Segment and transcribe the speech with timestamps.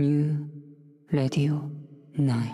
[0.00, 0.46] New
[1.12, 1.60] Radio
[2.16, 2.48] 9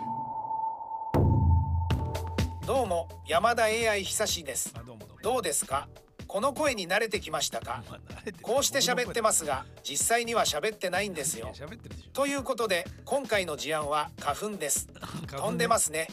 [2.67, 4.75] どうも山田 AI 久しです。
[4.77, 5.87] あどうもどうもどうですか？
[6.27, 7.85] この声に慣れてきましたか？
[7.89, 8.39] まあ慣れてる。
[8.43, 11.53] こうして喋ってますが実際には喋ってないんですいやよ。
[11.55, 12.11] 喋ってるでしょ。
[12.15, 14.89] ということで今回の事案は花粉です。
[15.29, 16.09] 飛んでますね。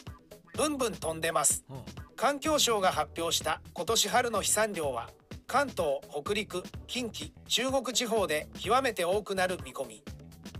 [0.56, 1.64] ブンブン飛んでます。
[1.68, 1.78] うん。
[2.14, 5.10] 環境省が発表した今年春の飛散量は
[5.48, 10.04] 関東北陸近畿中国地方で極めて多くなる見込み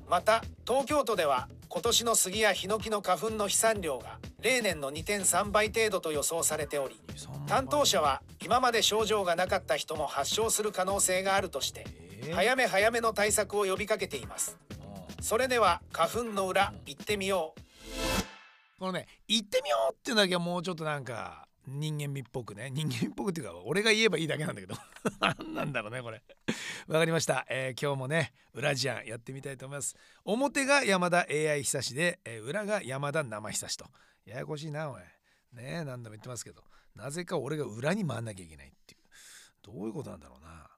[0.08, 7.00] また東京都では今年の杉やヒノキの花粉の飛散量が例年の2.3倍程度と予想されており
[7.46, 11.86] 担当者は今まで症状がなかった人も発症する可能性があるとして
[12.24, 12.34] えー。
[12.34, 14.58] 早め早めの対策を呼びかけています。
[14.70, 14.74] うん
[15.24, 17.60] それでは花粉の裏行ってみよう。
[18.78, 22.70] このね行ってみようっていうだけはもうちょっとなんか人間味っぽくね。
[22.70, 24.74] 人間味っぽくっていうか俺が言えばいいだけなんだけど。
[25.20, 26.22] 何なんだろうねこれ。
[26.88, 29.96] わかりました、えー今日もね裏ジャンやってみたいと思います。
[30.24, 33.86] 表が山田 AI 久しで、えー裏が山田生久しと。
[34.26, 35.00] ややこしいなおい。
[35.00, 36.64] ねえ何度も言ってますけど。
[36.94, 39.00] なぜか俺が裏に回んなきゃいけないっていう。
[39.62, 40.70] どういうことなんだろうな。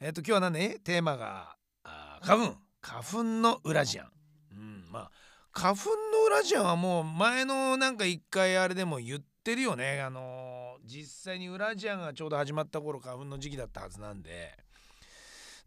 [0.00, 2.58] えっ、と今日は何ねテーマがあー花粉。
[2.82, 4.12] 花粉の裏ジャン
[4.50, 5.10] うんまあ
[5.52, 10.00] 花粉の裏ジャンはもう前のなんか一回あれでも言っててるよね。
[10.00, 14.56] あの実際に裏ジャンがちょうど始まった頃花粉の時期だったはずなんで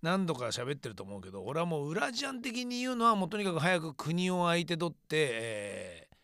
[0.01, 6.15] 何度か喋ってると思うけど俺はもう裏ジャン的に言うのはもうとにかく早く国を相手取って、えー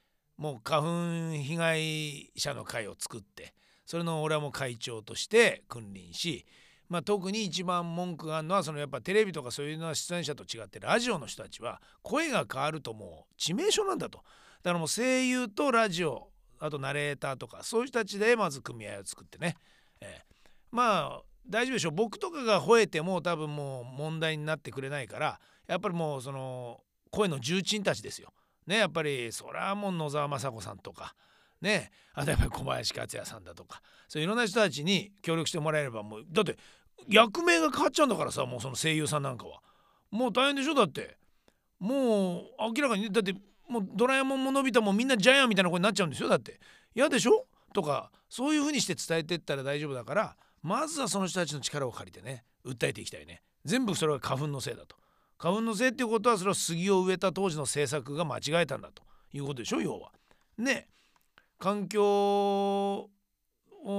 [0.42, 3.54] もう花粉被害者の会を作って
[3.86, 6.48] それの俺はもう会長として君臨し
[6.90, 14.24] まあ、特に一番文句があるのはそのやっぱテレビとかそういうのは出演者と違ってラジオの人たちは声が変わるともう致命傷なんだと。
[14.62, 16.31] だからもう声優とラジオ
[16.62, 19.56] あとナレーターとかそういう人たちでまず組合を作ってね、
[20.00, 20.36] えー
[20.72, 21.92] まあ大丈夫でしょう。
[21.92, 28.32] 僕とかが吠えても多分もう問題になってくれないからやっぱりもうその声の重鎮たちですよ。
[28.68, 31.16] ねやっぱりそりゃもう野沢雅子さんとか。
[31.60, 33.82] ねあとやっぱり小林克也さんだとか。
[34.08, 36.58] そういろんな人たちに協力してもらえればもうだって
[37.10, 39.62] 役名が変わっちゃうんだからさもうその声優さんなんかは。
[40.12, 40.76] もう大変でしょ？
[40.76, 41.18] だって
[41.80, 42.44] もう
[42.76, 43.34] 明らかにだって
[43.72, 46.60] もうドラえもんものび太もみんなジャイアンみたいな声になっちゃうんですよだって。
[46.94, 47.46] 嫌でしょ？
[47.74, 53.42] とかそういう風にして伝えてったら大丈夫だからまずはその人たちの力を借りてね訴えていきたいね。
[53.64, 54.98] 全部それは花粉のせいだと。
[55.38, 60.12] 花粉のせいっていうことはそれは杉を植えた当時の政策が間違えたんだということでしょ要は。
[60.58, 60.88] ね。
[61.58, 63.10] 環境を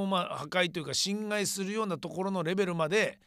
[0.07, 3.19] まあ破壊というか侵害するようなところのレベルまで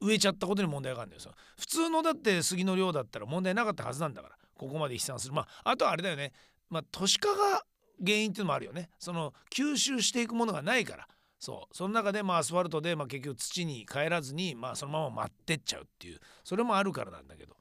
[0.00, 1.32] 植えちゃったことに問題があるんですよ。
[1.58, 4.36] 普通のだって杉の量だったら問題なかったはずなんだから。
[4.60, 5.32] ここまで飛散する。
[5.32, 6.32] まああとはあれだよね。
[6.68, 7.64] まあ都市化が
[8.04, 8.90] 原因っていうのもあるよね。
[8.98, 11.08] その吸収していくものがないから。
[11.38, 11.74] そう。
[11.74, 16.20] その中でまあアスファルトでまあ結局土に帰らずにまあそのまま舞ってっちゃうっていう。
[16.44, 17.56] それもあるからなんだけど。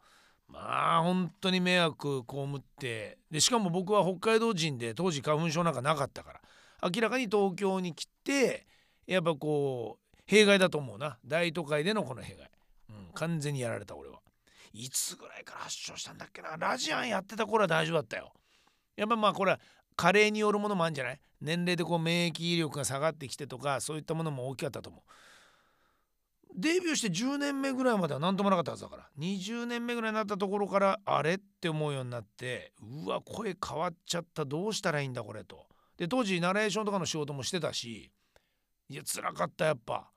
[0.49, 3.17] まあ本当に迷惑被って。
[3.31, 6.41] でしかも僕は北海道人で当時花粉症なんかなかったから。
[6.93, 8.67] 明らかに東京に来て
[9.07, 11.17] やっぱこう弊害だと思うな。
[11.25, 12.51] 大都会でのこの弊害、
[12.89, 14.18] うん、完全にやられた俺は。
[14.73, 16.57] いつぐらいから発症したんだっけな？
[16.57, 18.33] ラジアンやってた頃は大丈夫だったよ。
[18.95, 19.59] やっぱまあこれは
[19.95, 21.19] 加齢によるものもあるんじゃない？
[21.41, 25.01] 年齢でこう免疫力が下がってきてとかそういったものも大きかったと思う。
[26.55, 29.09] デビューして10年目ぐらいまでは何ともなかったはずだから。
[29.19, 34.45] 20年目ぐらいになったところからあれって思うようになってうわ声変わっちゃった。
[34.45, 35.67] どうしたらいいんだこれと。
[35.97, 38.11] で当時ナレーションとかの仕事もしてたし
[38.89, 40.09] いや辛かったやっぱ、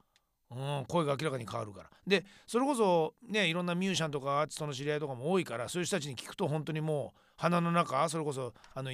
[0.55, 1.91] うん、声が明らかに変わるから。
[2.07, 8.91] でそれこそねいろんなミュージシャンとかアーティストの知り合いとかも多いからそういう人たちに聞くと本当にもう鼻の中それこそあの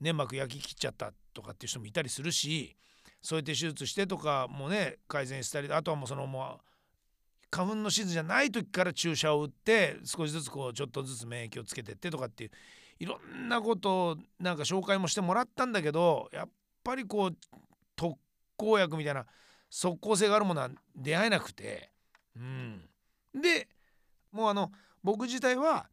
[0.00, 2.76] 粘膜焼き切っちゃったとかっていう人もいたりするし
[3.22, 6.66] そうやって手術してとかもね改善したりあとはもうそのもう
[7.50, 12.50] 花粉のシーズンじゃない時から注射を打って少しずつこうちょっとずつ免疫をつけてってとかっていう
[12.98, 16.48] いろんなことをなんか紹介もしてもらったんだけどやっ
[16.82, 17.36] ぱりこう
[17.94, 18.16] 特
[18.56, 19.26] 効薬みたいな
[19.70, 21.90] 即効性があるものは出会えなくて。
[22.36, 22.88] うん。
[23.34, 23.68] で
[24.32, 24.72] もうあの
[25.02, 25.88] 僕自体は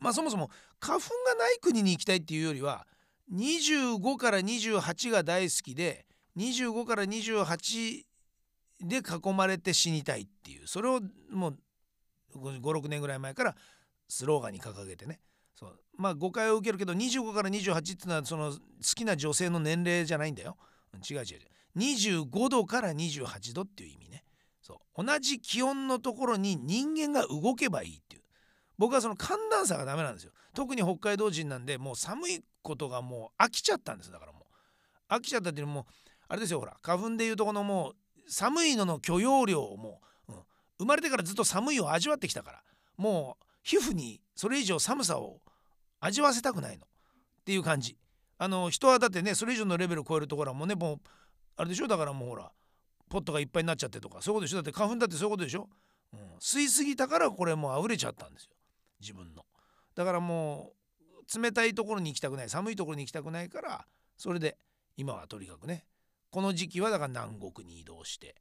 [0.00, 0.50] まあそもそも
[0.80, 2.86] 花粉がない国に行きたいっていうよりは
[3.32, 8.04] 25から28が大好きで25から28
[8.80, 11.58] で囲まれて死にたいっていうそれをもう
[12.34, 13.54] 56年ぐらい前から
[14.08, 15.20] スローガンに掲げてね。
[15.54, 15.78] そう。
[15.96, 18.58] まあ誤解を受けるけど25から28っていうのはその好
[18.94, 20.56] きな女性の年齢じゃないんだよ。
[21.08, 21.40] 違う違う違う。
[21.76, 24.24] 25度から28度っていう意味ね。
[24.60, 25.04] そう。
[25.04, 28.22] 同じ気温のところに人間が動けばいいっていう。
[28.78, 30.32] 僕はその寒暖差がダメなんですよ。
[30.54, 34.46] 特に北海道人なんでもう寒いことがもう飽きちゃったんですだからも
[35.10, 35.14] う。
[35.14, 35.86] 飽きちゃったっていうのも
[36.28, 36.76] あれですよほら。
[36.82, 37.94] 花粉でいうとこのもう
[38.30, 40.38] 寒いのの許容量をもう、うん。
[40.78, 42.62] 生まれてからずっと寒いを味わってきたから。
[42.96, 45.40] もう皮膚にそれ以上寒さを
[46.00, 46.84] 味わせたくないの。
[46.84, 46.88] っ
[47.44, 47.96] ていう感じ。
[48.38, 51.00] あの人はだってねそれ以上のレベルを超えるところはもうねもう
[51.56, 51.88] あれでしょ？
[51.88, 52.50] だからもうほら
[53.08, 54.56] ポットがいっぱいになっちゃってとかそういうことでしょ？
[54.56, 55.68] だって花粉だってそういうことでしょ、
[56.12, 58.50] うん、吸いすぎたからこれもう溢れちゃったんですよ。
[59.00, 59.44] 自分の。
[59.94, 60.72] だからも
[61.20, 64.56] う冷たいところに行きたくない寒いところに行きたくないからそれで
[64.96, 65.84] 今はとにかくね
[66.30, 68.34] この時期はだから南国に移動して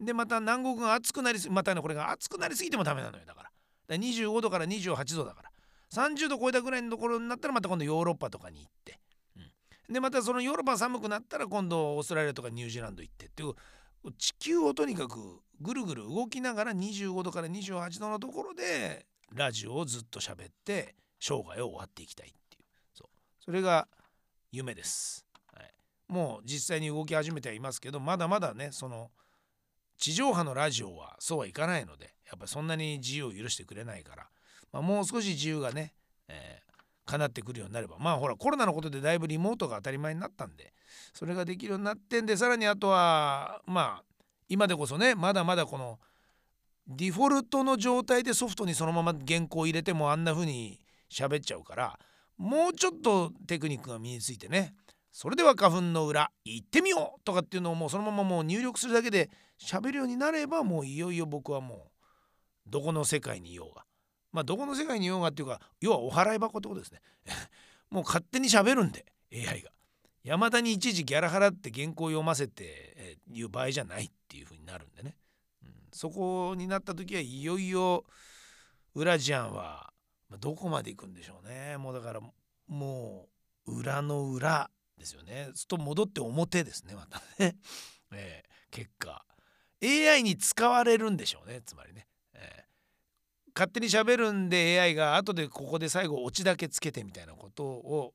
[0.00, 3.44] でまた南国が暑くなりすぎまたねこれが暑くなりすぎてもダメなのよだから。
[3.44, 3.52] だか
[3.88, 5.50] ら25度から28度だから。
[5.92, 8.98] 30度超えたぐらいのところになったらまた今度ヨーロッパとかに行って、
[9.88, 13.54] でまたそのヨーロッパ寒くなったら今度オーストラリアとかニュージーランド行ってっていう
[14.18, 22.64] 地球をとにかくぐるぐる動きながら25度から28度のところでラジオをずっと喋って生涯を終わっていきたいっていう。
[22.94, 23.08] そう。
[23.44, 23.88] それが
[24.52, 25.72] 夢です、はい、
[26.08, 29.10] もう実際に動き始めてはいますけどまだまだねその
[29.98, 34.26] 地上波のラジオはそうはいかないのでやっぱりそんなに自由を許してくれないから、
[34.72, 35.94] まあ、もう少し自由がね、
[36.28, 36.60] え
[37.06, 37.96] 叶ってくるようになれば。
[37.98, 40.74] まあほらコロナのことでだいぶリモートが当たり前になったんで
[41.14, 44.04] それができるようになってんでさらにあとはまあ
[44.48, 45.98] 今でこそねまだまだこの
[46.88, 50.80] ディフォルトの状態でソフトにそのまま原稿を入れてもあんな風に
[51.10, 51.98] 喋っちゃうから
[52.36, 54.74] もうちょっとテクニックが身についてね
[55.10, 61.78] それでは花粉の裏行ってみようとかっていうのをもうそのままもう入力するだけで喋るようになればもういよいよ僕はもう
[62.66, 63.84] どこの世界にいようが
[64.32, 67.00] まあどこの世界にいようがっていうか要はお払い箱ってことですね。
[67.90, 69.70] もう勝手に喋るんで AI が。
[70.24, 72.64] 山田に一時ギャラ払って原稿を読ませて、
[72.96, 75.14] えー、いう場合じゃないっていう風になるんでね、
[75.62, 78.04] うん、そこになった時はいよいよ
[78.96, 79.92] ウラジアンは
[80.40, 81.76] どこまで行くんでしょうね。
[81.76, 82.20] もうだから
[82.66, 83.28] も
[83.66, 85.50] う裏の裏ですよね。
[85.54, 87.56] すと戻って表ですねまたね、
[88.12, 89.24] えー、結果。
[89.82, 92.65] AI に使われるんでしょうねつまりね、えー、
[93.56, 98.12] 勝手に喋るんで AI が後でここで最後オチだけつけてみたいなことを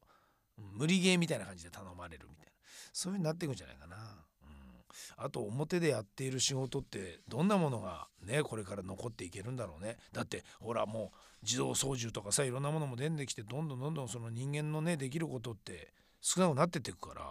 [0.77, 2.51] 無理ゲーみたいな感じで頼まれるみたいな
[2.93, 3.95] そういう風になっていくんじゃないかな。
[3.95, 4.01] うん
[5.17, 17.23] あと表でやっている仕事ってどんなものがねこれから残っていけるんだろうねだってほらもう自動操縦とかさいろんなものも出てきてどんどんどんどんその人間のねできることって少なくなってっていくから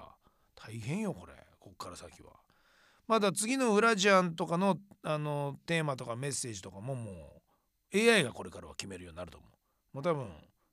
[0.55, 2.33] 大変よこれこっから先は。
[3.07, 7.40] まだ次のウラジアンとかのあのテーマとかメッセージとかももう
[7.95, 9.51] AI がこれからは決めるようになると思う。
[9.97, 10.29] もう多分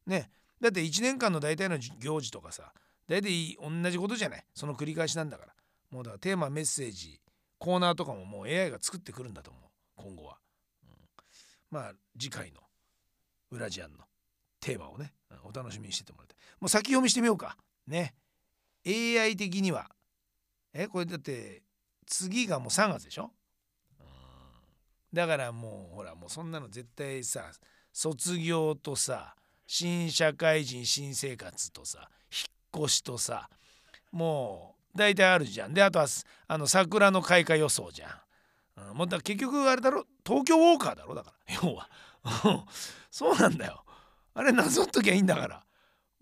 [0.06, 0.30] ね。
[0.62, 2.74] だって1年間の大体の行事とかさ
[3.08, 4.44] 大体同じことじゃない？
[4.54, 5.54] その繰り返しなんだから。
[5.92, 7.19] もうだからテーマメッセージ
[7.60, 9.64] コーナーとかももう AI が作ってくるんだと思う。
[9.96, 10.38] 今後は、
[10.84, 10.90] うん、
[11.72, 12.62] まあ次回の
[13.52, 14.00] ウラジアンの
[14.60, 15.13] テーマをね
[15.44, 17.58] お楽しみにしててもらってもう先読みしてみようか。
[17.88, 18.13] ね。
[18.86, 19.90] AI 的には。
[20.74, 21.63] えこれだって
[22.06, 23.31] 次がもう3月でしょ、
[25.18, 27.52] だからもうほらもうそんなの絶対さ
[27.92, 29.34] 卒業とさ
[29.66, 33.50] 新社会人新生活とさ引っ越しとさ
[34.12, 35.74] もう大体あるじゃん。
[35.74, 36.06] であとは
[36.48, 38.08] あの桜の開花予想じゃ
[38.86, 40.06] ん、うん、もうだ結局あれだろ？
[40.25, 41.16] 東京ウォーカーだろ？
[41.16, 41.56] だから。
[41.63, 41.90] 要は。
[43.10, 43.84] そうなんだよ。
[44.36, 45.63] あれなぞっときゃいいんだから。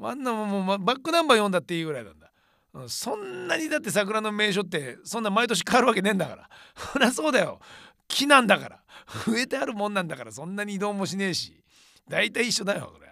[0.02, 2.32] あんなももうバックナンバー読んだっていいぐらいなんだ、
[2.74, 6.50] うん、そんなにだって桜の名所ってそんな毎年変わるわけねえんだから。
[6.94, 7.60] そりゃそうだよ。
[8.08, 8.84] 木なんだから
[9.28, 11.64] 植えてあるもんなんだからそんなに移動もしねえし
[12.08, 13.06] 大体一緒だよこれ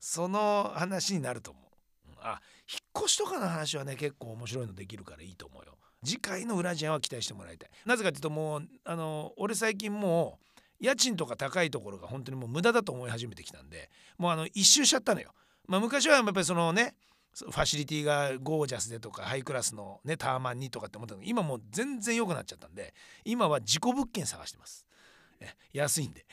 [0.00, 1.62] その話になると思う。
[2.20, 5.76] あ引っ越しとかの話はね結構面白いのできるからいいと思うよ。
[6.04, 7.70] 次回のウラジアは期待してもらいたい。
[7.84, 10.38] なぜかっていうともうあの俺最近も
[10.80, 15.32] う家賃とか高いところが本当にもう無駄だと思い始めてきたんでもうあの一周しちゃったのよ。
[15.68, 16.96] まあ、昔はやっぱりそのね
[17.34, 22.92] ファシリティがゴージャスでとかハイクラスのねタワマンにとかって思ったの今もう全然良くなっちゃったんで
[23.24, 24.86] 今は自己物件探してます。
[25.72, 26.26] 安いんで。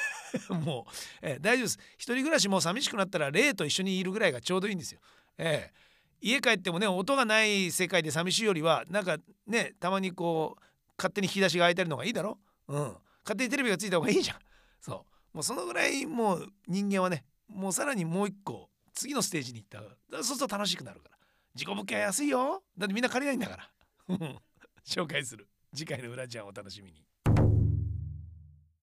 [0.64, 1.78] もう、え、大丈夫です。
[1.96, 5.00] 一人暮らしも寂しくなったら霊と一緒にいるぐらいがちょうどいいんですよ。
[5.38, 5.72] え、
[6.20, 10.62] 家帰ってもね音がない世界で寂しいよりはなんかねたまにこう
[10.96, 12.38] 勝手に引き出しが開いてるのがいいだろ？
[12.68, 12.96] うん。
[13.24, 14.38] 勝手にテレビがついた方がいいじゃん。
[14.80, 15.36] そう。
[15.36, 18.65] もうそのぐらいもう人間はねもうさらにもう一個
[18.96, 19.78] 次のステージに行った。
[20.16, 21.16] らそうすると楽しくなるから。
[21.54, 22.62] 自己物件は安いよ。
[22.76, 23.70] だってみんな借りないんだから。
[24.84, 25.48] 紹介する。
[25.74, 27.04] 次回の裏ちゃんお楽しみに。